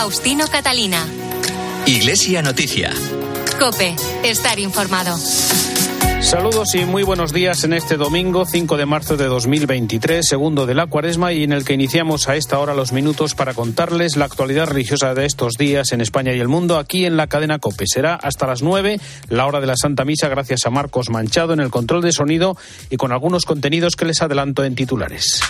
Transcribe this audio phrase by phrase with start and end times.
[0.00, 1.06] Faustino Catalina.
[1.84, 2.90] Iglesia Noticia.
[3.58, 5.14] Cope, estar informado.
[6.22, 10.72] Saludos y muy buenos días en este domingo 5 de marzo de 2023, segundo de
[10.72, 14.24] la cuaresma y en el que iniciamos a esta hora los minutos para contarles la
[14.24, 17.84] actualidad religiosa de estos días en España y el mundo aquí en la cadena COPE.
[17.86, 18.98] Será hasta las 9
[19.28, 22.56] la hora de la Santa Misa gracias a Marcos Manchado en el control de sonido
[22.88, 25.42] y con algunos contenidos que les adelanto en titulares.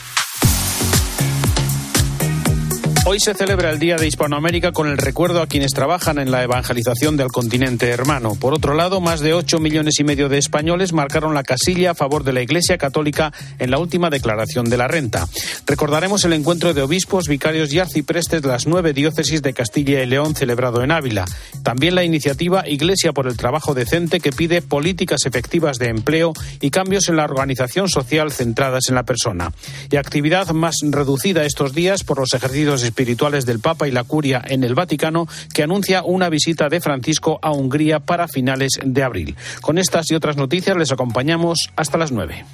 [3.12, 6.44] Hoy se celebra el Día de Hispanoamérica con el recuerdo a quienes trabajan en la
[6.44, 8.36] evangelización del continente hermano.
[8.36, 11.94] Por otro lado, más de 8 millones y medio de españoles marcaron la casilla a
[11.96, 15.26] favor de la Iglesia Católica en la última declaración de la renta.
[15.66, 20.06] Recordaremos el encuentro de obispos, vicarios y arciprestes de las nueve diócesis de Castilla y
[20.06, 21.24] León celebrado en Ávila.
[21.64, 26.70] También la iniciativa Iglesia por el Trabajo Decente que pide políticas efectivas de empleo y
[26.70, 29.52] cambios en la organización social centradas en la persona.
[29.90, 34.64] Y actividad más reducida estos días por los ejercicios del Papa y la Curia en
[34.64, 39.36] el Vaticano, que anuncia una visita de Francisco a Hungría para finales de abril.
[39.60, 42.44] Con estas y otras noticias les acompañamos hasta las nueve.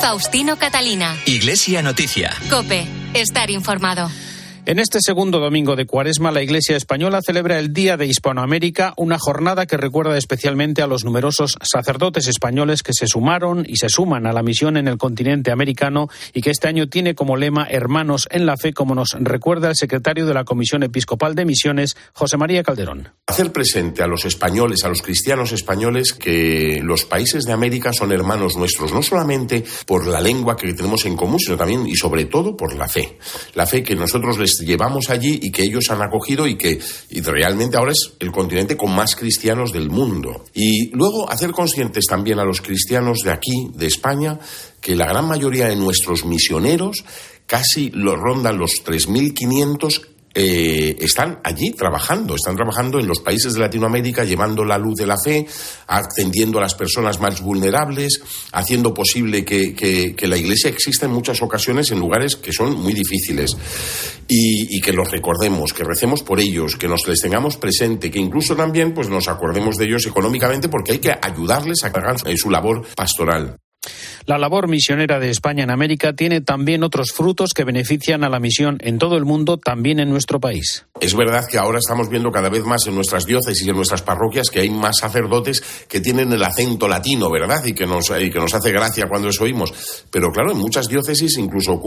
[0.00, 1.16] Faustino Catalina.
[1.26, 2.30] Iglesia Noticia.
[2.50, 4.10] Cope, estar informado.
[4.66, 9.18] En este segundo domingo de Cuaresma, la Iglesia española celebra el Día de Hispanoamérica, una
[9.18, 14.26] jornada que recuerda especialmente a los numerosos sacerdotes españoles que se sumaron y se suman
[14.26, 18.26] a la misión en el continente americano y que este año tiene como lema Hermanos
[18.30, 22.38] en la Fe, como nos recuerda el secretario de la Comisión Episcopal de Misiones, José
[22.38, 23.10] María Calderón.
[23.26, 28.12] Hacer presente a los españoles, a los cristianos españoles, que los países de América son
[28.12, 32.24] hermanos nuestros, no solamente por la lengua que tenemos en común, sino también y sobre
[32.24, 33.18] todo por la fe.
[33.52, 36.80] La fe que nosotros les llevamos allí y que ellos han acogido y que
[37.22, 40.44] realmente ahora es el continente con más cristianos del mundo.
[40.54, 44.38] Y luego hacer conscientes también a los cristianos de aquí, de España,
[44.80, 47.04] que la gran mayoría de nuestros misioneros
[47.46, 53.60] casi lo rondan los 3.500 eh, están allí trabajando, están trabajando en los países de
[53.60, 55.46] Latinoamérica, llevando la luz de la fe,
[55.86, 58.20] atendiendo a las personas más vulnerables,
[58.52, 62.74] haciendo posible que, que, que la Iglesia exista en muchas ocasiones en lugares que son
[62.80, 63.56] muy difíciles
[64.26, 68.18] y, y, que los recordemos, que recemos por ellos, que nos les tengamos presente, que
[68.18, 72.16] incluso también pues nos acordemos de ellos económicamente porque hay que ayudarles a que hagan
[72.36, 73.56] su labor pastoral.
[74.26, 78.40] La labor misionera de España en América tiene también otros frutos que benefician a la
[78.40, 80.86] misión en todo el mundo, también en nuestro país.
[81.00, 84.02] Es verdad que ahora estamos viendo cada vez más en nuestras diócesis y en nuestras
[84.02, 87.64] parroquias que hay más sacerdotes que tienen el acento latino, ¿verdad?
[87.64, 89.72] Y que nos, y que nos hace gracia cuando eso oímos.
[90.10, 91.80] Pero claro, en muchas diócesis incluso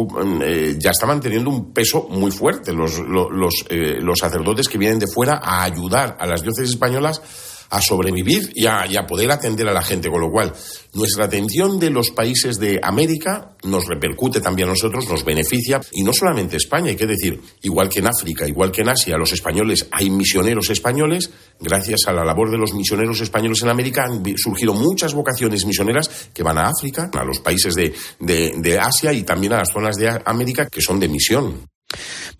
[0.43, 4.99] eh, ya estaban teniendo un peso muy fuerte los, los, eh, los sacerdotes que vienen
[4.99, 7.21] de fuera a ayudar a las diócesis españolas
[7.69, 10.09] a sobrevivir y a, poder atender a la gente.
[10.09, 10.53] Con lo cual,
[10.93, 15.81] nuestra atención de los países de América nos repercute también a nosotros, nos beneficia.
[15.91, 19.17] Y no solamente España, hay que decir, igual que en África, igual que en Asia,
[19.17, 21.29] los españoles, hay misioneros españoles.
[21.59, 26.29] Gracias a la labor de los misioneros españoles en América han surgido muchas vocaciones misioneras
[26.33, 30.21] que van a África, a los países de Asia y también a las zonas de
[30.25, 31.76] América que son de misión.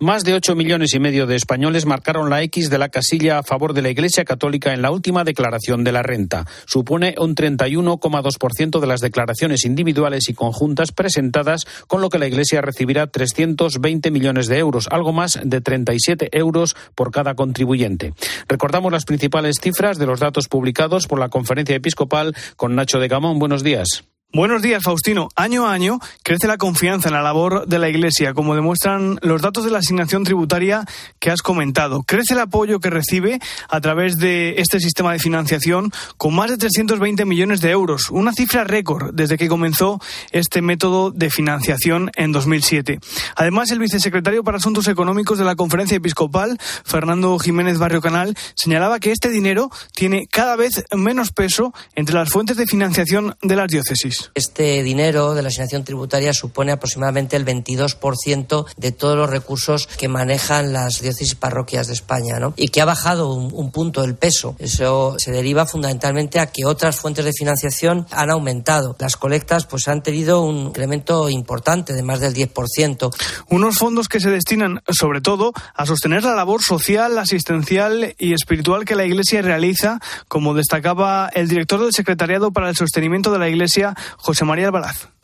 [0.00, 3.42] Más de ocho millones y medio de españoles marcaron la X de la casilla a
[3.42, 6.46] favor de la Iglesia Católica en la última declaración de la renta.
[6.66, 12.60] Supone un 31,2% de las declaraciones individuales y conjuntas presentadas, con lo que la Iglesia
[12.60, 18.14] recibirá 320 millones de euros, algo más de 37 euros por cada contribuyente.
[18.46, 23.08] Recordamos las principales cifras de los datos publicados por la Conferencia Episcopal con Nacho de
[23.08, 23.38] Gamón.
[23.38, 24.04] Buenos días.
[24.30, 25.30] Buenos días, Faustino.
[25.36, 29.40] Año a año crece la confianza en la labor de la Iglesia, como demuestran los
[29.40, 30.84] datos de la asignación tributaria
[31.18, 32.02] que has comentado.
[32.02, 33.40] Crece el apoyo que recibe
[33.70, 38.34] a través de este sistema de financiación con más de 320 millones de euros, una
[38.34, 39.98] cifra récord desde que comenzó
[40.30, 43.00] este método de financiación en 2007.
[43.34, 49.00] Además, el vicesecretario para Asuntos Económicos de la Conferencia Episcopal, Fernando Jiménez Barrio Canal, señalaba
[49.00, 53.68] que este dinero tiene cada vez menos peso entre las fuentes de financiación de las
[53.68, 54.17] diócesis.
[54.34, 60.08] Este dinero de la asignación tributaria supone aproximadamente el 22% de todos los recursos que
[60.08, 62.54] manejan las diócesis parroquias de España, ¿no?
[62.56, 64.56] Y que ha bajado un, un, punto el peso.
[64.58, 68.96] Eso se deriva fundamentalmente a que otras fuentes de financiación han aumentado.
[68.98, 73.14] Las colectas pues han tenido un incremento importante de más del 10%.
[73.48, 78.84] Unos fondos que se destinan sobre todo a sostener la labor social, asistencial y espiritual
[78.84, 83.48] que la Iglesia realiza, como destacaba el director del Secretariado para el Sostenimiento de la
[83.48, 84.68] Iglesia, José María.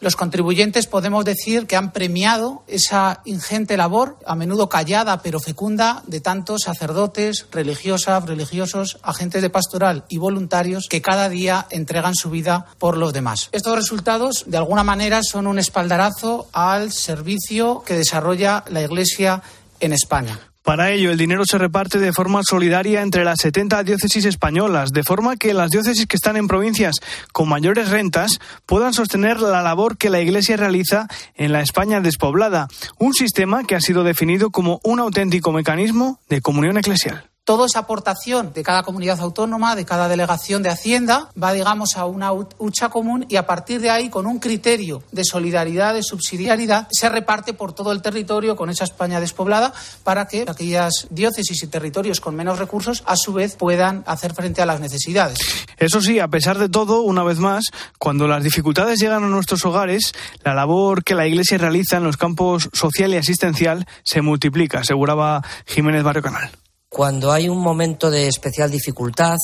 [0.01, 6.03] Los contribuyentes podemos decir que han premiado esa ingente labor, a menudo callada pero fecunda,
[6.07, 12.31] de tantos sacerdotes, religiosas, religiosos, agentes de pastoral y voluntarios que cada día entregan su
[12.31, 13.49] vida por los demás.
[13.53, 19.43] Estos resultados, de alguna manera, son un espaldarazo al servicio que desarrolla la Iglesia
[19.81, 20.54] en España.
[20.65, 25.03] Para ello, el dinero se reparte de forma solidaria entre las 70 diócesis españolas, de
[25.03, 26.97] forma que las diócesis que están en provincias
[27.35, 32.69] con mayores rentas puedan sostener la labor que la Iglesia realiza en la España despoblada,
[32.99, 37.81] un sistema que ha sido definido como un auténtico mecanismo de comunión eclesial toda esa
[37.81, 42.89] aportación de cada comunidad autónoma, de cada delegación de Hacienda, va, digamos, a una hucha
[42.89, 47.53] común y a partir de ahí, con un criterio de solidaridad, de subsidiariedad, se reparte
[47.53, 52.35] por todo el territorio con esa España despoblada para que aquellas diócesis y territorios con
[52.35, 55.39] menos recursos, a su vez, puedan hacer frente a las necesidades.
[55.77, 57.67] Eso sí, a pesar de todo, una vez más,
[57.99, 62.17] cuando las dificultades llegan a nuestros hogares, la labor que la Iglesia realiza en los
[62.17, 66.64] campos social y asistencial se multiplica, aseguraba Jiménez Barrio Canal
[66.95, 69.37] cuando hay un momento de especial dificultad,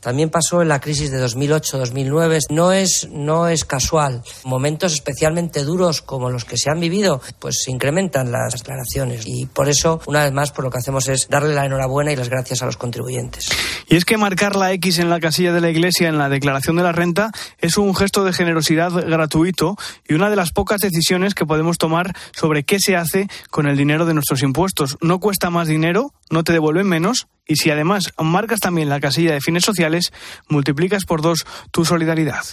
[0.00, 4.24] también pasó en la crisis de 2008-2009, no es, no es casual.
[4.42, 9.22] Momentos especialmente duros como los que se han vivido, pues se incrementan las declaraciones.
[9.24, 12.16] Y por eso, una vez más, por lo que hacemos es darle la enhorabuena y
[12.16, 13.50] las gracias a los contribuyentes.
[13.88, 16.74] Y es que marcar la X en la casilla de la Iglesia en la declaración
[16.74, 19.76] de la renta es un gesto de generosidad gratuito
[20.08, 23.76] y una de las pocas decisiones que podemos tomar sobre qué se hace con el
[23.76, 24.98] dinero de nuestros impuestos.
[25.00, 26.88] No cuesta más dinero, no te devuelven
[27.46, 30.12] y si además marcas también la casilla de fines sociales,
[30.48, 32.44] multiplicas por dos tu solidaridad.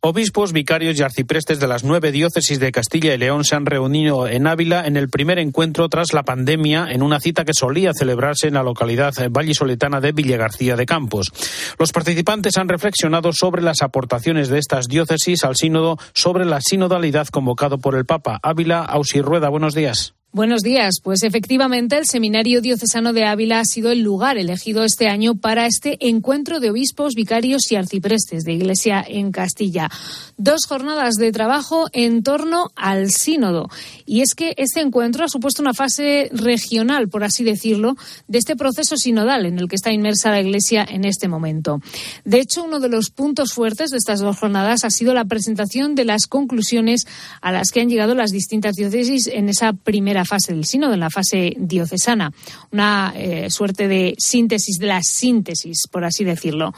[0.00, 4.28] Obispos, vicarios y arciprestes de las nueve diócesis de Castilla y León se han reunido
[4.28, 8.46] en Ávila en el primer encuentro tras la pandemia en una cita que solía celebrarse
[8.46, 11.32] en la localidad vallisoletana de Villagarcía de Campos.
[11.80, 17.26] Los participantes han reflexionado sobre las aportaciones de estas diócesis al sínodo sobre la sinodalidad
[17.26, 18.38] convocado por el Papa.
[18.40, 18.88] Ávila,
[19.24, 20.14] Rueda, buenos días.
[20.38, 21.00] Buenos días.
[21.02, 25.66] Pues efectivamente, el Seminario Diocesano de Ávila ha sido el lugar elegido este año para
[25.66, 29.90] este encuentro de obispos, vicarios y arciprestes de Iglesia en Castilla.
[30.36, 33.68] Dos jornadas de trabajo en torno al sínodo.
[34.06, 37.96] Y es que este encuentro ha supuesto una fase regional, por así decirlo,
[38.28, 41.80] de este proceso sinodal en el que está inmersa la Iglesia en este momento.
[42.24, 45.96] De hecho, uno de los puntos fuertes de estas dos jornadas ha sido la presentación
[45.96, 47.08] de las conclusiones
[47.40, 51.00] a las que han llegado las distintas diócesis en esa primera fase del sínodo, en
[51.00, 52.32] la fase diocesana,
[52.70, 56.72] una eh, suerte de síntesis de la síntesis, por así decirlo.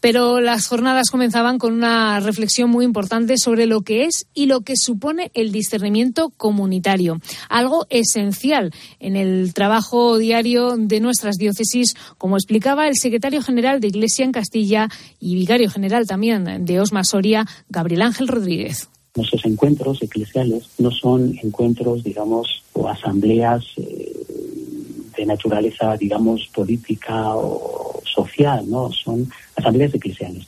[0.00, 4.60] Pero las jornadas comenzaban con una reflexión muy importante sobre lo que es y lo
[4.60, 12.36] que supone el discernimiento comunitario, algo esencial en el trabajo diario de nuestras diócesis, como
[12.36, 14.88] explicaba el secretario general de Iglesia en Castilla
[15.18, 18.88] y vicario general también de Osma Soria, Gabriel Ángel Rodríguez.
[19.16, 24.12] Nuestros encuentros eclesiales no son encuentros, digamos, o asambleas eh,
[25.16, 28.90] de naturaleza, digamos, política o social, ¿no?
[28.92, 30.46] Son asambleas eclesiales.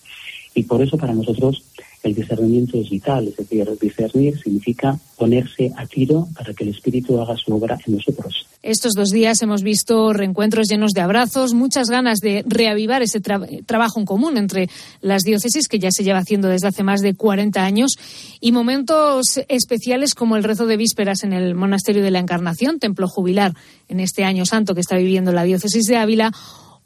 [0.54, 1.62] Y por eso para nosotros
[2.06, 7.20] el discernimiento es vital, es decir, discernir significa ponerse a tiro para que el Espíritu
[7.20, 8.46] haga su obra en nosotros.
[8.62, 14.00] Estos dos días hemos visto reencuentros llenos de abrazos, muchas ganas de reavivar ese trabajo
[14.00, 14.68] en común entre
[15.00, 17.96] las diócesis, que ya se lleva haciendo desde hace más de 40 años,
[18.40, 23.08] y momentos especiales como el rezo de vísperas en el Monasterio de la Encarnación, templo
[23.08, 23.52] jubilar
[23.88, 26.32] en este año santo que está viviendo la diócesis de Ávila,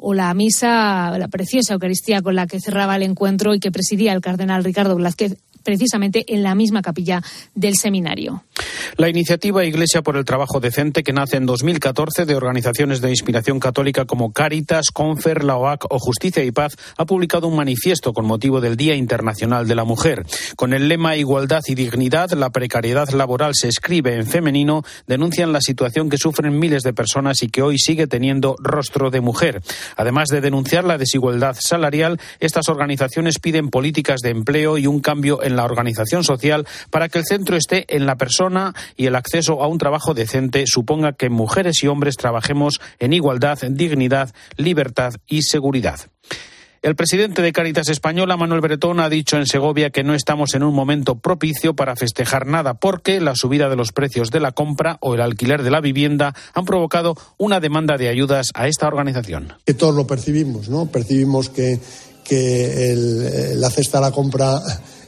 [0.02, 4.14] o la misa, la preciosa Eucaristía con la que cerraba el encuentro y que presidía
[4.14, 7.22] el cardenal Ricardo Blázquez precisamente en la misma capilla
[7.54, 8.44] del seminario.
[8.96, 13.60] La iniciativa Iglesia por el Trabajo Decente, que nace en 2014 de organizaciones de inspiración
[13.60, 18.26] católica como Caritas, Confer, la OAC o Justicia y Paz, ha publicado un manifiesto con
[18.26, 20.26] motivo del Día Internacional de la Mujer.
[20.56, 25.60] Con el lema Igualdad y dignidad, la precariedad laboral se escribe en femenino, denuncian la
[25.60, 29.62] situación que sufren miles de personas y que hoy sigue teniendo rostro de mujer.
[29.96, 35.42] Además de denunciar la desigualdad salarial, estas organizaciones piden políticas de empleo y un cambio
[35.42, 39.62] en la organización social para que el centro esté en la persona y el acceso
[39.62, 45.42] a un trabajo decente suponga que mujeres y hombres trabajemos en igualdad, dignidad, libertad y
[45.42, 46.00] seguridad.
[46.82, 50.62] El presidente de Cáritas Española, Manuel Bretón, ha dicho en Segovia que no estamos en
[50.62, 54.96] un momento propicio para festejar nada porque la subida de los precios de la compra
[55.02, 59.52] o el alquiler de la vivienda han provocado una demanda de ayudas a esta organización.
[59.66, 60.86] Que todos lo percibimos, ¿no?
[60.86, 61.78] Percibimos que,
[62.24, 62.94] que
[63.56, 64.58] la cesta de la compra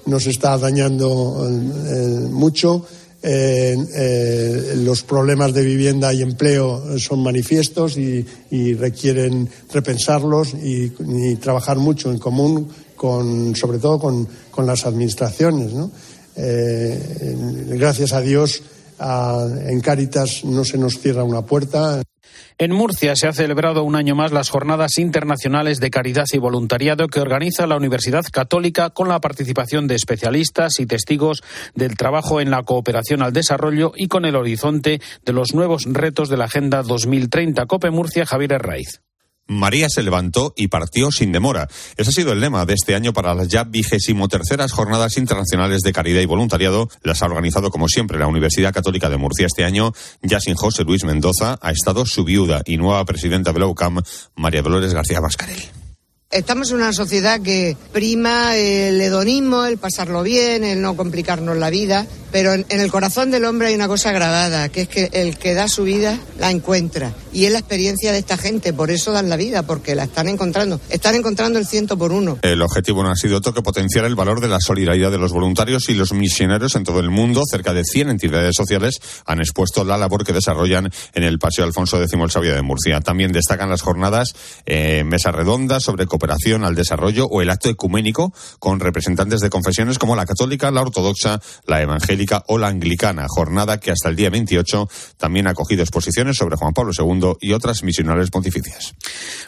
[0.07, 2.85] nos está dañando eh, mucho.
[3.25, 8.25] Eh, eh, los problemas de vivienda y empleo son manifiestos y,
[8.75, 10.91] requieren repensarlos y,
[11.37, 15.73] trabajar mucho en común, con, sobre todo con, con las administraciones.
[15.73, 15.91] ¿no?
[16.35, 18.63] gracias a Dios,
[18.99, 22.03] en Cáritas no se nos cierra una puerta.
[22.59, 27.09] En Murcia se ha celebrado un año más las Jornadas Internacionales de Caridad y Voluntariado
[27.09, 31.43] que organiza la Universidad Católica con la participación de especialistas y testigos
[31.75, 36.29] del trabajo en la cooperación al desarrollo y con el horizonte de los nuevos retos
[36.29, 37.67] de la Agenda 2030.
[37.67, 39.01] Cope Murcia, Javier Herraiz.
[39.47, 41.69] María se levantó y partió sin demora.
[41.97, 45.81] Ese ha sido el lema de este año para las ya vigésimo terceras Jornadas Internacionales
[45.83, 46.89] de Caridad y Voluntariado.
[47.03, 49.47] Las ha organizado, como siempre, la Universidad Católica de Murcia.
[49.47, 53.61] Este año, ya sin José Luis Mendoza, ha estado su viuda y nueva presidenta de
[53.61, 54.01] la UCAM,
[54.37, 55.82] María Dolores García Mascarell.
[56.33, 61.69] Estamos en una sociedad que prima el hedonismo, el pasarlo bien, el no complicarnos la
[61.69, 65.37] vida, pero en, el corazón del hombre hay una cosa grabada, que es que el
[65.37, 67.15] que da su vida la encuentra.
[67.35, 70.29] Y es la experiencia de esta gente, por eso dan la vida, porque la están
[70.29, 70.81] encontrando.
[70.89, 72.39] Están encontrando el ciento por uno.
[72.41, 75.33] El objetivo no ha sido otro que potenciar el valor de la solidaridad de los
[75.33, 77.43] voluntarios y los misioneros en todo el mundo.
[77.51, 82.03] Cerca de 100 entidades sociales han expuesto la labor que desarrollan en el Paseo Alfonso
[82.03, 83.01] X el Sabio de Murcia.
[83.01, 84.35] También destacan las jornadas
[84.65, 90.17] eh, mesas redondas sobre al desarrollo o el acto ecuménico con representantes de confesiones como
[90.17, 93.26] la católica, la ortodoxa, la evangélica o la anglicana.
[93.29, 94.88] Jornada que hasta el día 28
[95.19, 98.95] también ha cogido exposiciones sobre Juan Pablo II y otras misionales pontificias.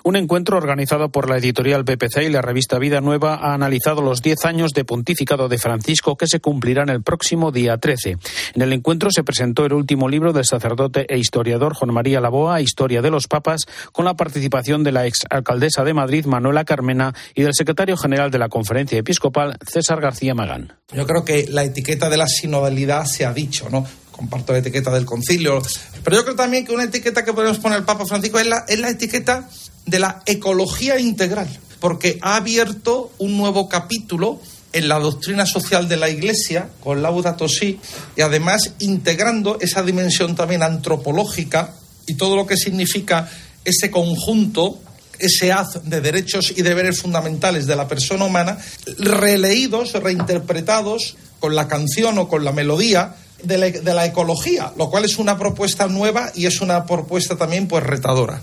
[0.02, 4.21] Un encuentro organizado por la editorial PPC y la revista Vida Nueva ha analizado los
[4.21, 8.16] 10 años de pontificado de Francisco que se cumplirán el próximo día 13.
[8.54, 12.61] En el encuentro se presentó el último libro del sacerdote e historiador Juan María Laboa,
[12.61, 17.42] Historia de los Papas, con la participación de la exalcaldesa de Madrid, Manuela Carmena, y
[17.42, 20.73] del secretario general de la Conferencia Episcopal, César García Magán.
[20.92, 23.87] Yo creo que la etiqueta de la sinodalidad se ha dicho, ¿no?
[24.11, 25.61] Comparto la etiqueta del concilio.
[26.04, 28.64] Pero yo creo también que una etiqueta que podemos poner el Papa Francisco es la,
[28.68, 29.49] es la etiqueta
[29.87, 31.49] de la ecología integral,
[31.80, 34.40] porque ha abierto un nuevo capítulo
[34.75, 37.78] en la doctrina social de la Iglesia con Laudato Si
[38.16, 41.75] y además integrando esa dimensión también antropológica
[42.06, 43.30] y todo lo que significa
[43.64, 44.78] ese conjunto
[45.18, 48.59] ese haz de derechos y deberes fundamentales de la persona humana,
[48.99, 55.18] releídos, reinterpretados con la canción o con la melodía de la, ecología, lo cual es
[55.18, 58.40] una propuesta nueva y es una propuesta también pues retadora.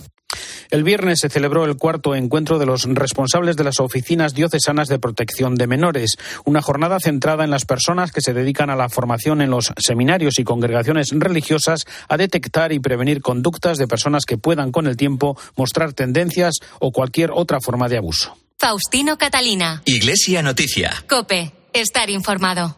[0.72, 5.00] El viernes se celebró el cuarto encuentro de los responsables de las oficinas diocesanas de
[5.00, 9.42] protección de menores, una jornada centrada en las personas que se dedican a la formación
[9.42, 14.72] en los seminarios y congregaciones religiosas a detectar y prevenir conductas de personas que puedan
[14.72, 18.38] con el tiempo mostrar tendencias o cualquier otra forma de abuso.
[18.58, 19.82] Faustino Catalina.
[19.86, 20.94] Iglesia Noticia.
[21.10, 21.52] Cope.
[21.74, 22.78] Estar informado.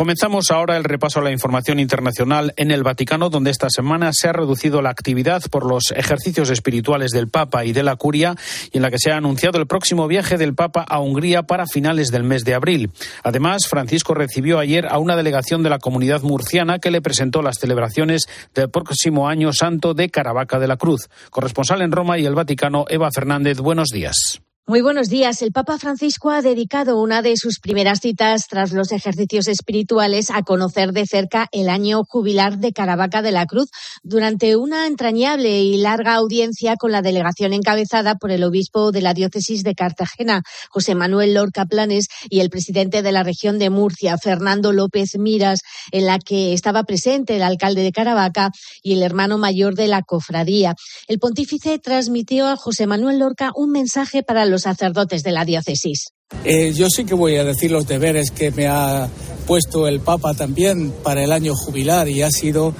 [0.00, 4.28] Comenzamos ahora el repaso a la información internacional en el Vaticano, donde esta semana se
[4.28, 8.34] ha reducido la actividad por los ejercicios espirituales del Papa y de la Curia,
[8.72, 11.66] y en la que se ha anunciado el próximo viaje del Papa a Hungría para
[11.66, 12.90] finales del mes de abril.
[13.24, 17.58] Además, Francisco recibió ayer a una delegación de la comunidad murciana que le presentó las
[17.58, 18.22] celebraciones
[18.54, 21.10] del próximo año santo de Caravaca de la Cruz.
[21.28, 24.40] Corresponsal en Roma y el Vaticano, Eva Fernández, buenos días.
[24.70, 25.42] Muy buenos días.
[25.42, 30.44] El Papa Francisco ha dedicado una de sus primeras citas tras los ejercicios espirituales a
[30.44, 33.68] conocer de cerca el año jubilar de Caravaca de la Cruz
[34.04, 39.12] durante una entrañable y larga audiencia con la delegación encabezada por el obispo de la
[39.12, 44.18] diócesis de Cartagena, José Manuel Lorca Planes, y el presidente de la región de Murcia,
[44.18, 48.52] Fernando López Miras, en la que estaba presente el alcalde de Caravaca
[48.84, 50.76] y el hermano mayor de la cofradía.
[51.08, 56.08] El pontífice transmitió a José Manuel Lorca un mensaje para sacerdotes de la diócesis.
[56.44, 59.08] Eh, yo sí que voy a decir los deberes que me ha
[59.46, 62.74] puesto el Papa también para el año jubilar y ha sido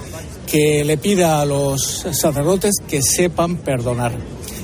[0.47, 4.13] que le pida a los sacerdotes que sepan perdonar,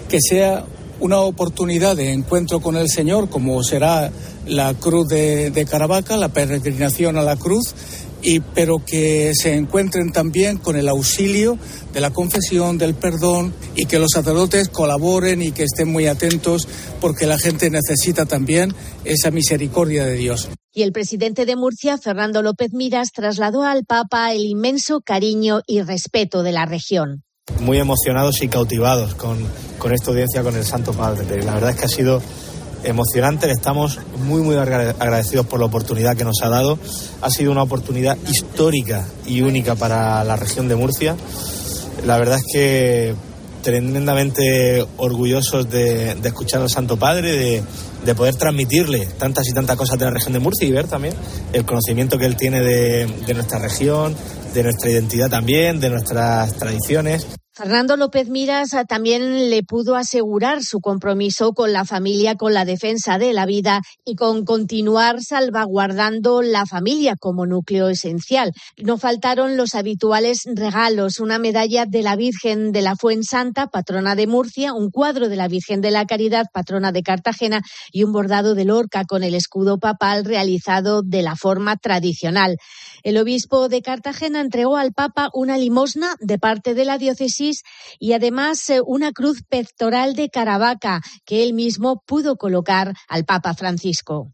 [0.08, 0.64] que sea
[0.98, 4.10] una oportunidad de encuentro con el Señor, como será
[4.46, 7.74] la cruz de, de Caravaca, la peregrinación a la cruz,
[8.26, 11.56] y, pero que se encuentren también con el auxilio
[11.92, 16.66] de la confesión, del perdón y que los sacerdotes colaboren y que estén muy atentos
[17.00, 20.48] porque la gente necesita también esa misericordia de Dios.
[20.74, 25.82] Y el presidente de Murcia, Fernando López Miras, trasladó al Papa el inmenso cariño y
[25.82, 27.22] respeto de la región.
[27.60, 29.38] Muy emocionados y cautivados con,
[29.78, 31.44] con esta audiencia con el Santo Padre.
[31.44, 32.20] La verdad es que ha sido
[32.86, 33.46] emocionante.
[33.46, 36.78] Le estamos muy, muy agradecidos por la oportunidad que nos ha dado.
[37.20, 41.16] Ha sido una oportunidad histórica y única para la región de Murcia.
[42.06, 43.14] La verdad es que
[43.62, 47.62] tremendamente orgullosos de, escuchar al Santo Padre,
[48.04, 51.14] de, poder transmitirle tantas y tantas cosas de la región de Murcia y ver también
[51.52, 54.14] el conocimiento que él tiene de nuestra región,
[54.54, 57.26] de nuestra identidad también, de nuestras tradiciones.
[57.56, 62.66] Fernando López Miras ah, también le pudo asegurar su compromiso con la familia, con la
[62.66, 68.52] defensa de la vida y con continuar salvaguardando la familia como núcleo esencial.
[68.76, 74.26] No faltaron los habituales regalos, una medalla de la Virgen de la Fuensanta, patrona de
[74.26, 78.54] Murcia, un cuadro de la Virgen de la Caridad, patrona de Cartagena, y un bordado
[78.54, 82.58] de Lorca con el escudo papal realizado de la forma tradicional.
[83.02, 87.45] El obispo de Cartagena entregó al Papa una limosna de parte de la diócesis
[87.98, 93.54] y además eh, una cruz pectoral de Caravaca que él mismo pudo colocar al Papa
[93.54, 94.32] Francisco.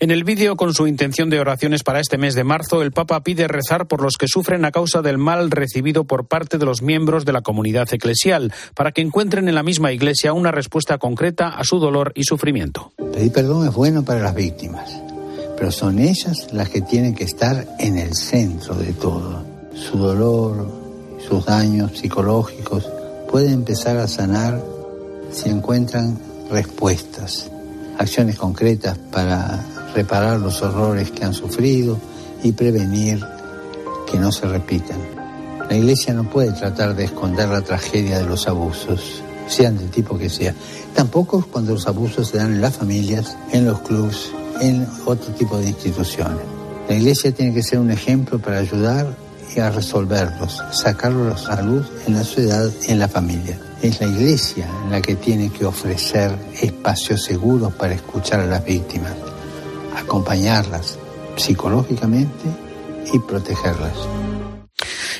[0.00, 3.22] En el vídeo con su intención de oraciones para este mes de marzo, el Papa
[3.22, 6.82] pide rezar por los que sufren a causa del mal recibido por parte de los
[6.82, 11.48] miembros de la comunidad eclesial, para que encuentren en la misma Iglesia una respuesta concreta
[11.48, 12.92] a su dolor y sufrimiento.
[13.12, 14.90] Pedir perdón es bueno para las víctimas,
[15.56, 19.44] pero son ellas las que tienen que estar en el centro de todo.
[19.74, 20.83] Su dolor,
[21.28, 22.88] sus daños psicológicos,
[23.30, 24.62] pueden empezar a sanar
[25.32, 26.18] si encuentran
[26.50, 27.50] respuestas,
[27.98, 29.64] acciones concretas para
[29.94, 31.98] reparar los horrores que han sufrido
[32.42, 33.24] y prevenir
[34.10, 34.98] que no se repitan.
[35.68, 40.18] La Iglesia no puede tratar de esconder la tragedia de los abusos, sean del tipo
[40.18, 40.54] que sea.
[40.94, 45.58] Tampoco cuando los abusos se dan en las familias, en los clubs, en otro tipo
[45.58, 46.42] de instituciones.
[46.88, 49.23] La Iglesia tiene que ser un ejemplo para ayudar
[49.60, 53.58] a resolverlos, sacarlos a luz en la sociedad, en la familia.
[53.82, 59.14] Es la iglesia la que tiene que ofrecer espacios seguros para escuchar a las víctimas,
[59.96, 60.98] acompañarlas
[61.36, 62.44] psicológicamente
[63.12, 63.96] y protegerlas.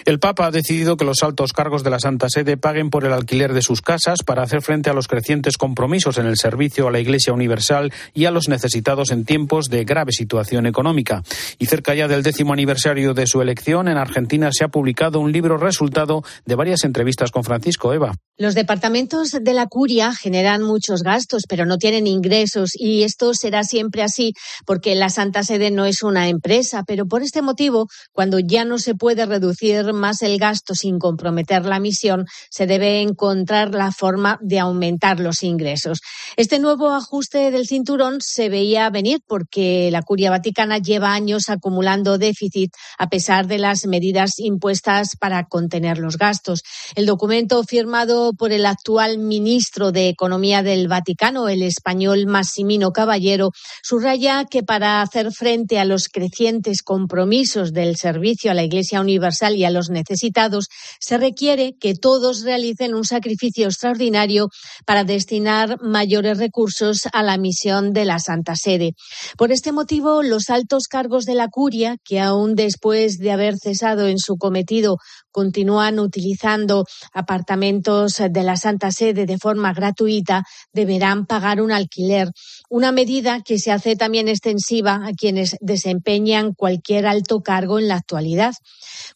[0.04, 3.14] El Papa ha decidido que los altos cargos de la Santa Sede paguen por el
[3.14, 6.90] alquiler de sus casas para hacer frente a los crecientes compromisos en el servicio a
[6.90, 11.22] la Iglesia Universal y a los necesitados en tiempos de grave situación económica.
[11.58, 15.32] Y cerca ya del décimo aniversario de su elección, en Argentina se ha publicado un
[15.32, 18.14] libro resultado de varias entrevistas con Francisco Eva.
[18.36, 23.64] Los departamentos de la curia generan muchos gastos, pero no tienen ingresos y esto será
[23.64, 24.34] siempre así
[24.66, 28.78] porque la Santa Sede no es una empresa, pero por este motivo, cuando ya no
[28.78, 34.38] se puede reducir más el gasto sin comprometer la misión, se debe encontrar la forma
[34.42, 36.00] de aumentar los ingresos.
[36.36, 42.18] Este nuevo ajuste del cinturón se veía venir porque la curia vaticana lleva años acumulando
[42.18, 46.62] déficit a pesar de las medidas impuestas para contener los gastos.
[46.94, 53.50] El documento firmado por el actual ministro de Economía del Vaticano, el español Massimino Caballero,
[53.82, 59.56] subraya que para hacer frente a los crecientes compromisos del servicio a la Iglesia Universal
[59.56, 60.68] y a los necesitados,
[61.00, 64.48] se requiere que todos realicen un sacrificio extraordinario
[64.86, 68.92] para destinar mayores recursos a la misión de la Santa Sede.
[69.36, 74.08] Por este motivo, los altos cargos de la curia, que aún después de haber cesado
[74.08, 74.96] en su cometido
[75.34, 82.30] continúan utilizando apartamentos de la Santa Sede de forma gratuita deberán pagar un alquiler,
[82.70, 87.96] una medida que se hace también extensiva a quienes desempeñan cualquier alto cargo en la
[87.96, 88.54] actualidad.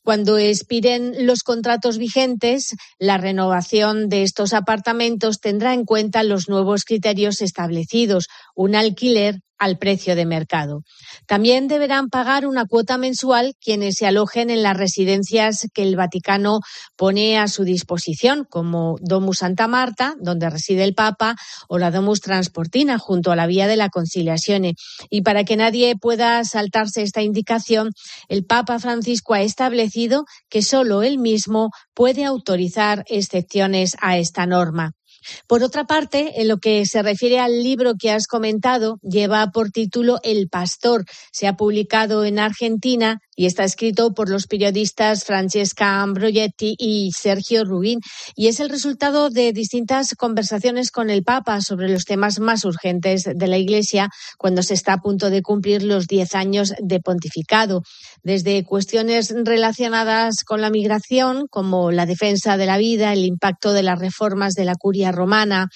[0.02, 6.84] Cuando expiren los contratos vigentes, la renovación de estos apartamentos tendrá en cuenta los nuevos
[6.84, 8.26] criterios establecidos,
[8.56, 10.82] un alquiler al precio de mercado.
[11.26, 16.60] También deberán pagar una cuota mensual quienes se alojen en las residencias que el Vaticano
[16.96, 21.36] pone a su disposición, como Domus Santa Marta, donde reside el Papa,
[21.68, 24.72] o la Domus Transportina, junto a la Vía de la Conciliación.
[25.10, 27.90] Y para que nadie pueda saltarse esta indicación,
[28.28, 34.97] el Papa Francisco ha establecido que solo él mismo puede autorizar excepciones a esta norma.
[35.46, 39.70] Por otra parte, en lo que se refiere al libro que has comentado, lleva por
[39.70, 41.04] título El Pastor.
[41.32, 47.64] Se ha publicado en Argentina y está escrito por los periodistas Francesca Ambrogetti y Sergio
[47.64, 48.00] Rubín
[48.34, 53.22] y es el resultado de distintas conversaciones con el Papa sobre los temas más urgentes
[53.32, 57.82] de la Iglesia cuando se está a punto de cumplir los diez años de pontificado,
[58.24, 63.84] desde cuestiones relacionadas con la migración como la defensa de la vida, el impacto de
[63.84, 65.68] las reformas de la curia romana,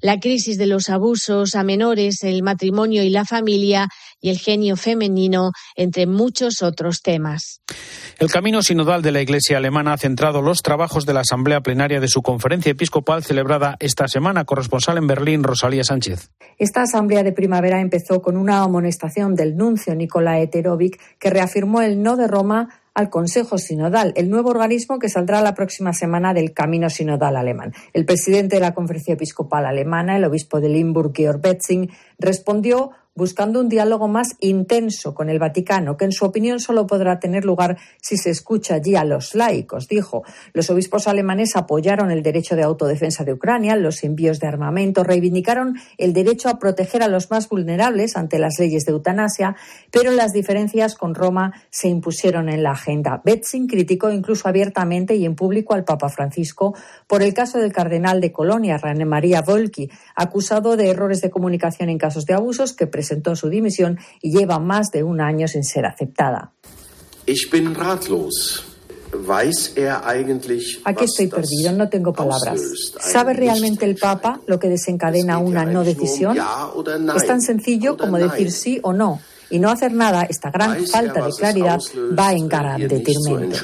[0.00, 3.88] la crisis de los abusos a menores, el matrimonio y la familia
[4.20, 7.60] y el genio femenino, entre muchos otros temas.
[8.18, 12.00] El camino sinodal de la Iglesia alemana ha centrado los trabajos de la Asamblea Plenaria
[12.00, 14.44] de su conferencia episcopal celebrada esta semana.
[14.44, 16.30] Corresponsal en Berlín, Rosalía Sánchez.
[16.58, 22.02] Esta asamblea de primavera empezó con una amonestación del nuncio Nicolai Eterovic que reafirmó el
[22.02, 26.52] no de Roma al Consejo Sinodal, el nuevo organismo que saldrá la próxima semana del
[26.52, 27.72] camino sinodal alemán.
[27.92, 33.58] El presidente de la Conferencia Episcopal Alemana, el obispo de Limburg, Georg Betzing, respondió buscando
[33.58, 37.76] un diálogo más intenso con el Vaticano, que en su opinión solo podrá tener lugar
[38.00, 40.22] si se escucha allí a los laicos, dijo.
[40.52, 45.74] Los obispos alemanes apoyaron el derecho de autodefensa de Ucrania, los envíos de armamento, reivindicaron
[45.96, 49.56] el derecho a proteger a los más vulnerables ante las leyes de eutanasia,
[49.90, 53.20] pero las diferencias con Roma se impusieron en la agenda.
[53.24, 56.76] Betzing criticó incluso abiertamente y en público al Papa Francisco
[57.08, 61.88] por el caso del cardenal de Colonia, René María Volki, acusado de errores de comunicación
[61.88, 65.64] en casos de abusos que presentó su dimisión y lleva más de un año sin
[65.64, 66.52] ser aceptada.
[70.84, 72.60] Aquí estoy perdido, no tengo palabras.
[73.00, 76.36] ¿Sabe realmente el Papa lo que desencadena una no decisión?
[77.16, 79.20] Es tan sencillo como decir sí o no.
[79.50, 81.80] Y no hacer nada, esta gran falta de claridad,
[82.18, 83.56] va en gran detrimento.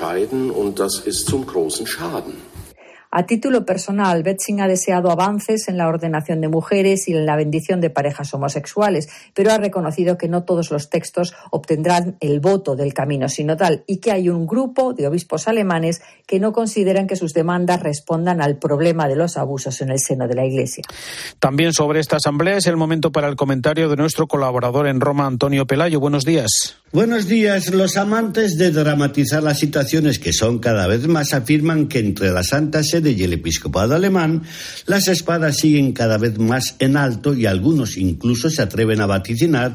[3.16, 7.36] A título personal, Betzing ha deseado avances en la ordenación de mujeres y en la
[7.36, 12.74] bendición de parejas homosexuales, pero ha reconocido que no todos los textos obtendrán el voto
[12.74, 17.14] del camino sinodal y que hay un grupo de obispos alemanes que no consideran que
[17.14, 20.82] sus demandas respondan al problema de los abusos en el seno de la Iglesia.
[21.38, 25.28] También sobre esta asamblea es el momento para el comentario de nuestro colaborador en Roma,
[25.28, 26.00] Antonio Pelayo.
[26.00, 26.80] Buenos días.
[26.90, 27.72] Buenos días.
[27.72, 32.42] Los amantes de dramatizar las situaciones que son cada vez más afirman que entre la
[32.42, 34.42] Santa Sede y el episcopado alemán,
[34.86, 39.74] las espadas siguen cada vez más en alto y algunos incluso se atreven a vaticinar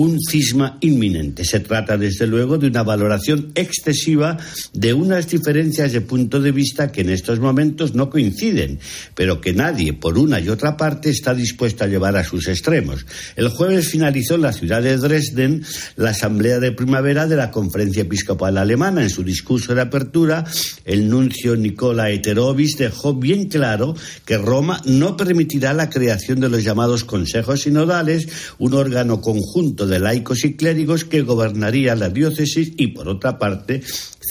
[0.00, 1.44] un cisma inminente.
[1.44, 4.38] Se trata, desde luego, de una valoración excesiva
[4.72, 8.78] de unas diferencias de punto de vista que en estos momentos no coinciden,
[9.16, 13.06] pero que nadie, por una y otra parte, está dispuesto a llevar a sus extremos.
[13.34, 15.64] El jueves finalizó en la ciudad de Dresden
[15.96, 19.02] la asamblea de primavera de la Conferencia Episcopal Alemana.
[19.02, 20.44] En su discurso de apertura,
[20.84, 26.62] el nuncio Nicola Eterovis dejó bien claro que Roma no permitirá la creación de los
[26.62, 32.88] llamados consejos sinodales, un órgano conjunto de laicos y clérigos que gobernaría la diócesis y,
[32.88, 33.82] por otra parte,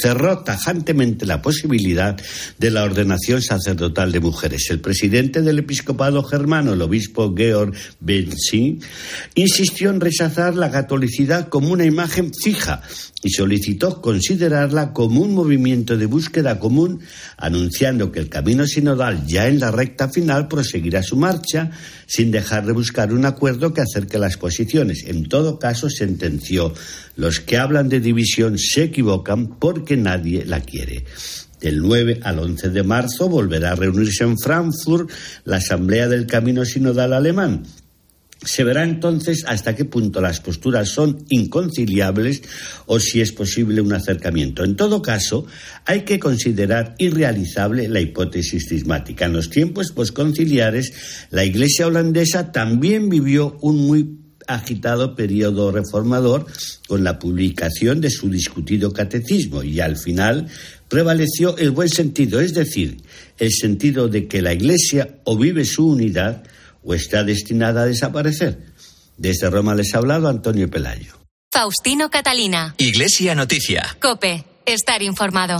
[0.01, 2.19] cerró tajantemente la posibilidad
[2.57, 4.67] de la ordenación sacerdotal de mujeres.
[4.69, 8.81] El presidente del episcopado germano, el obispo Georg Benzin,
[9.36, 12.81] insistió en rechazar la catolicidad como una imagen fija
[13.23, 17.01] y solicitó considerarla como un movimiento de búsqueda común,
[17.38, 21.71] anunciando que el camino sinodal ya en la recta final proseguirá su marcha
[22.05, 25.03] sin dejar de buscar un acuerdo que acerque las posiciones.
[25.07, 26.73] En todo caso, sentenció,
[27.15, 31.06] los que hablan de división se equivocan porque nadie la quiere.
[31.62, 35.10] Del 9 al 11 de marzo volverá a reunirse en Frankfurt
[35.45, 37.63] la Asamblea del Camino Sinodal Alemán.
[38.45, 42.43] Se verá entonces hasta qué punto las posturas son inconciliables
[42.86, 44.63] o si es posible un acercamiento.
[44.63, 45.47] En todo caso,
[45.86, 49.26] hay que considerar irrealizable la hipótesis cismática.
[49.26, 50.93] En los tiempos posconciliares,
[51.32, 56.45] la Iglesia holandesa también vivió un muy agitado periodo reformador
[56.88, 60.47] con la publicación de su discutido catecismo y al final
[60.88, 62.97] prevaleció el buen sentido, es decir,
[63.38, 66.43] el sentido de que la Iglesia o vive su unidad
[66.83, 68.60] o está destinada a desaparecer.
[69.17, 71.17] Desde Roma les ha hablado Antonio Pelayo.
[71.51, 72.75] Faustino Catalina.
[72.77, 73.97] Iglesia Noticia.
[73.99, 74.45] Cope.
[74.65, 75.60] Estar informado.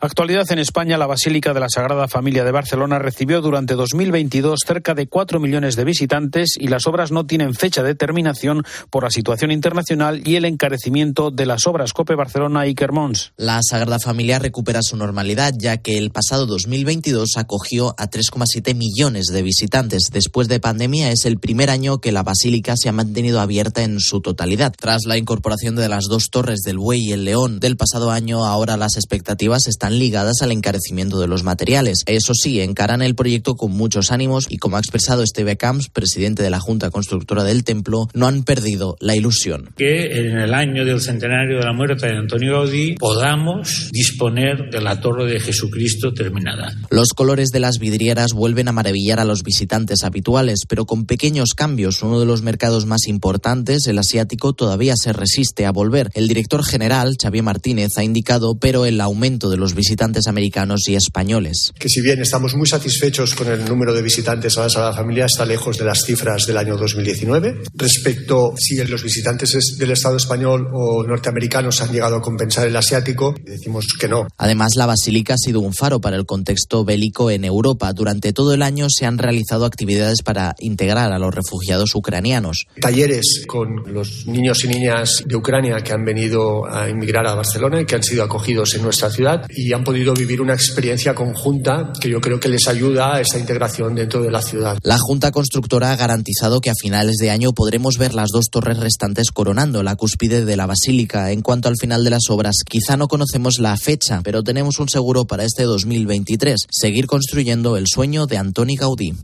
[0.00, 4.94] Actualidad en España, la Basílica de la Sagrada Familia de Barcelona recibió durante 2022 cerca
[4.94, 9.10] de 4 millones de visitantes y las obras no tienen fecha de terminación por la
[9.10, 13.32] situación internacional y el encarecimiento de las obras Cope Barcelona y Kermons.
[13.36, 19.26] La Sagrada Familia recupera su normalidad ya que el pasado 2022 acogió a 3,7 millones
[19.26, 20.10] de visitantes.
[20.12, 23.98] Después de pandemia es el primer año que la Basílica se ha mantenido abierta en
[23.98, 24.72] su totalidad.
[24.78, 28.46] Tras la incorporación de las dos torres del Buey y el León del pasado año,
[28.46, 31.98] ahora las expectativas están ligadas al encarecimiento de los materiales.
[32.06, 36.42] Eso sí, encaran el proyecto con muchos ánimos y como ha expresado Esteve Camps, presidente
[36.42, 39.70] de la Junta Constructora del Templo, no han perdido la ilusión.
[39.76, 44.80] Que en el año del centenario de la muerte de Antonio Gaudí podamos disponer de
[44.80, 46.74] la Torre de Jesucristo terminada.
[46.90, 51.54] Los colores de las vidrieras vuelven a maravillar a los visitantes habituales, pero con pequeños
[51.54, 52.02] cambios.
[52.02, 56.10] Uno de los mercados más importantes, el asiático, todavía se resiste a volver.
[56.14, 60.96] El director general, Xavier Martínez, ha indicado, pero el aumento de los visitantes americanos y
[60.96, 61.72] españoles.
[61.78, 65.26] Que si bien estamos muy satisfechos con el número de visitantes a la Sagrada Familia,
[65.26, 67.62] está lejos de las cifras del año 2019.
[67.74, 73.34] Respecto si los visitantes del Estado español o norteamericanos han llegado a compensar el asiático,
[73.44, 74.26] decimos que no.
[74.36, 77.92] Además, la basílica ha sido un faro para el contexto bélico en Europa.
[77.92, 82.66] Durante todo el año se han realizado actividades para integrar a los refugiados ucranianos.
[82.80, 87.80] Talleres con los niños y niñas de Ucrania que han venido a inmigrar a Barcelona
[87.80, 91.92] y que han sido acogidos en nuestra ciudad y han podido vivir una experiencia conjunta
[92.00, 94.78] que yo creo que les ayuda a esa integración dentro de la ciudad.
[94.82, 98.78] La Junta Constructora ha garantizado que a finales de año podremos ver las dos torres
[98.78, 101.30] restantes coronando la cúspide de la basílica.
[101.32, 104.88] En cuanto al final de las obras, quizá no conocemos la fecha, pero tenemos un
[104.88, 109.14] seguro para este 2023, seguir construyendo el sueño de Antoni Gaudí.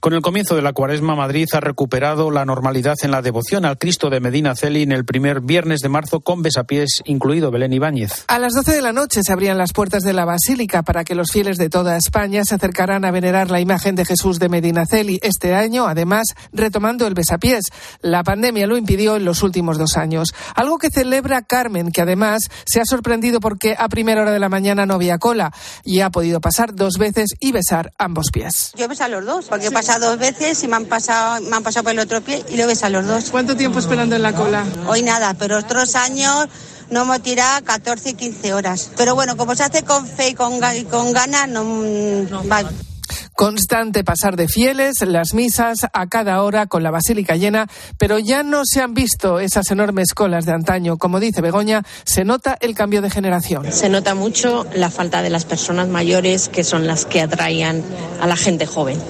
[0.00, 3.78] Con el comienzo de la cuaresma, Madrid ha recuperado la normalidad en la devoción al
[3.78, 8.24] Cristo de Medina Celi en el primer viernes de marzo con besapiés incluido Belén Ibáñez.
[8.28, 11.14] A las 12 de la noche se abrían las puertas de la basílica para que
[11.14, 14.86] los fieles de toda España se acercaran a venerar la imagen de Jesús de Medina
[14.86, 17.64] Celi este año, además retomando el besapiés.
[18.00, 20.28] La pandemia lo impidió en los últimos dos años.
[20.54, 24.48] Algo que celebra Carmen, que además se ha sorprendido porque a primera hora de la
[24.48, 25.52] mañana no había cola
[25.84, 28.72] y ha podido pasar dos veces y besar ambos pies.
[28.76, 31.56] Yo beso a los dos, porque he pasado dos veces y me han pasado, me
[31.56, 33.30] han pasado por el otro pie y lo beso a los dos.
[33.30, 34.64] ¿Cuánto tiempo esperando en la cola?
[34.86, 36.48] Hoy nada, pero otros años
[36.94, 38.90] no tirado 14 y 15 horas.
[38.96, 42.62] Pero bueno, como se hace con fe y con, con ganas, no, no va.
[43.34, 47.66] Constante pasar de fieles, las misas a cada hora con la basílica llena,
[47.98, 50.98] pero ya no se han visto esas enormes colas de antaño.
[50.98, 53.72] Como dice Begoña, se nota el cambio de generación.
[53.72, 57.82] Se nota mucho la falta de las personas mayores que son las que atraían
[58.20, 59.02] a la gente joven.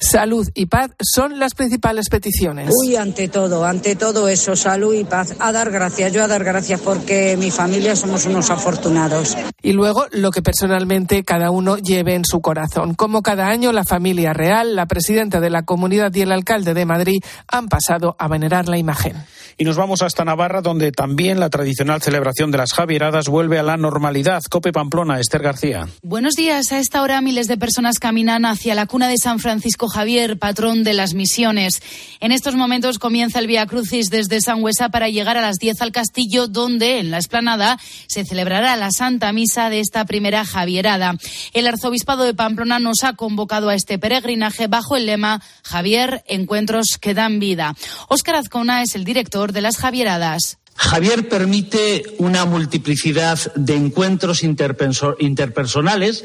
[0.00, 2.70] Salud y paz son las principales peticiones.
[2.82, 5.34] Uy, ante todo, ante todo eso, salud y paz.
[5.38, 9.36] A dar gracias, yo a dar gracias porque mi familia somos unos afortunados.
[9.62, 12.94] Y luego lo que personalmente cada uno lleve en su corazón.
[12.94, 16.86] Como cada año, la familia real, la presidenta de la comunidad y el alcalde de
[16.86, 19.16] Madrid han pasado a venerar la imagen.
[19.58, 23.62] Y nos vamos hasta Navarra, donde también la tradicional celebración de las Javieradas vuelve a
[23.62, 24.42] la normalidad.
[24.50, 25.88] Cope Pamplona, Esther García.
[26.02, 26.72] Buenos días.
[26.72, 30.84] A esta hora miles de personas caminan hacia la cuna de San Francisco Javier, patrón
[30.84, 31.82] de las misiones.
[32.20, 35.92] En estos momentos comienza el Vía Crucis desde Sangüesa para llegar a las 10 al
[35.92, 41.16] castillo, donde en la esplanada se celebrará la Santa Misa de esta primera Javierada.
[41.52, 46.98] El arzobispado de Pamplona nos ha convocado a este peregrinaje bajo el lema Javier, encuentros
[47.00, 47.74] que dan vida.
[48.08, 50.58] Óscar Azcona es el director de las Javieradas.
[50.76, 56.24] Javier permite una multiplicidad de encuentros interpersonales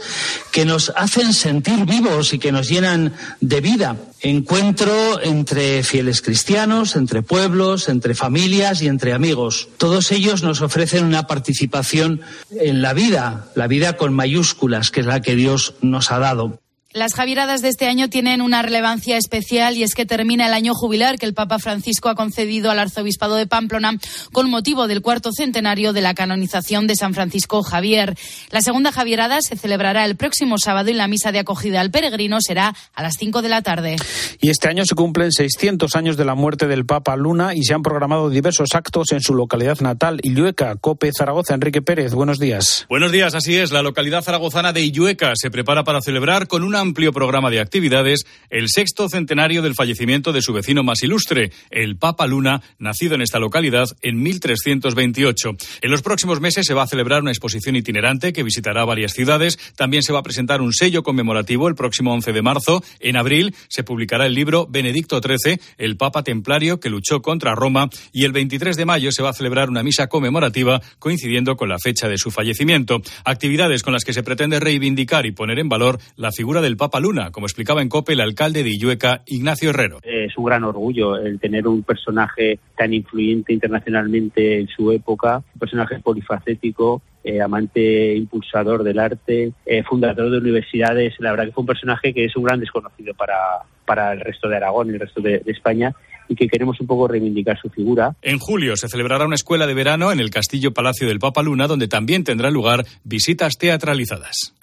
[0.51, 3.95] que nos hacen sentir vivos y que nos llenan de vida.
[4.19, 9.69] Encuentro entre fieles cristianos, entre pueblos, entre familias y entre amigos.
[9.77, 15.05] Todos ellos nos ofrecen una participación en la vida, la vida con mayúsculas, que es
[15.05, 16.59] la que Dios nos ha dado.
[16.93, 20.73] Las Javieradas de este año tienen una relevancia especial y es que termina el año
[20.73, 23.93] jubilar que el Papa Francisco ha concedido al Arzobispado de Pamplona
[24.33, 28.17] con motivo del cuarto centenario de la canonización de San Francisco Javier.
[28.49, 32.41] La segunda Javierada se celebrará el próximo sábado y la misa de acogida al peregrino
[32.41, 33.95] será a las 5 de la tarde.
[34.41, 37.73] Y este año se cumplen 600 años de la muerte del Papa Luna y se
[37.73, 41.53] han programado diversos actos en su localidad natal, Illueca, Cope, Zaragoza.
[41.53, 42.85] Enrique Pérez, buenos días.
[42.89, 43.71] Buenos días, así es.
[43.71, 48.25] La localidad zaragozana de Illueca se prepara para celebrar con una amplio programa de actividades
[48.49, 53.21] el sexto centenario del fallecimiento de su vecino más ilustre, el Papa Luna, nacido en
[53.21, 55.55] esta localidad en 1328.
[55.81, 59.57] En los próximos meses se va a celebrar una exposición itinerante que visitará varias ciudades.
[59.75, 62.83] También se va a presentar un sello conmemorativo el próximo 11 de marzo.
[62.99, 67.89] En abril se publicará el libro Benedicto XIII, el Papa Templario que luchó contra Roma.
[68.11, 71.79] Y el 23 de mayo se va a celebrar una misa conmemorativa coincidiendo con la
[71.79, 73.01] fecha de su fallecimiento.
[73.23, 76.99] Actividades con las que se pretende reivindicar y poner en valor la figura del Papa
[76.99, 79.99] Luna, como explicaba en COPE el alcalde de Illueca, Ignacio Herrero.
[80.03, 85.59] Es un gran orgullo el tener un personaje tan influyente internacionalmente en su época, un
[85.59, 91.13] personaje polifacético, eh, amante impulsador del arte, eh, fundador de universidades.
[91.19, 93.37] La verdad que fue un personaje que es un gran desconocido para,
[93.85, 95.93] para el resto de Aragón y el resto de, de España
[96.31, 98.15] y que queremos un poco reivindicar su figura.
[98.21, 101.67] En julio se celebrará una escuela de verano en el Castillo Palacio del Papa Luna,
[101.67, 104.53] donde también tendrán lugar visitas teatralizadas.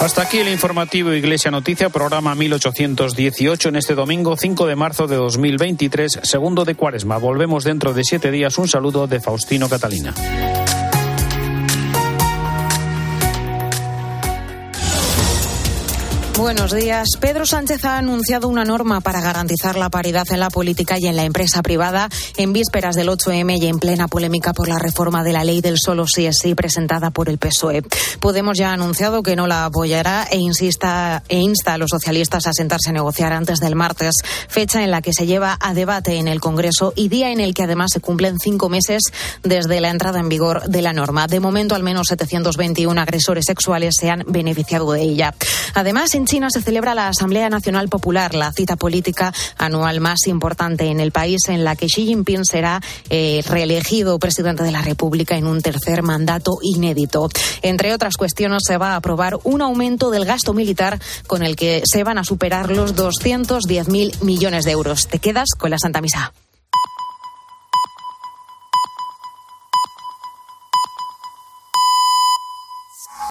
[0.00, 5.16] Hasta aquí el informativo Iglesia Noticia, programa 1818 en este domingo 5 de marzo de
[5.16, 7.18] 2023, segundo de cuaresma.
[7.18, 8.56] Volvemos dentro de siete días.
[8.56, 10.14] Un saludo de Faustino Catalina.
[16.40, 17.06] Buenos días.
[17.20, 21.14] Pedro Sánchez ha anunciado una norma para garantizar la paridad en la política y en
[21.14, 25.34] la empresa privada en vísperas del 8M y en plena polémica por la reforma de
[25.34, 27.82] la ley del solo sí es sí presentada por el PSOE.
[28.20, 32.46] Podemos ya ha anunciado que no la apoyará e, insista, e insta a los socialistas
[32.46, 34.14] a sentarse a negociar antes del martes,
[34.48, 37.52] fecha en la que se lleva a debate en el Congreso y día en el
[37.52, 39.02] que además se cumplen cinco meses
[39.42, 41.26] desde la entrada en vigor de la norma.
[41.26, 45.34] De momento, al menos 721 agresores sexuales se han beneficiado de ella.
[45.74, 50.84] Además, en China se celebra la Asamblea Nacional Popular, la cita política anual más importante
[50.84, 55.36] en el país, en la que Xi Jinping será eh, reelegido presidente de la República
[55.36, 57.28] en un tercer mandato inédito.
[57.62, 61.82] Entre otras cuestiones, se va a aprobar un aumento del gasto militar con el que
[61.84, 65.08] se van a superar los 210.000 millones de euros.
[65.08, 66.32] Te quedas con la Santa Misa.